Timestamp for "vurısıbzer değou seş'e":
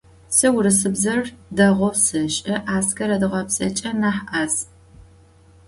0.53-2.55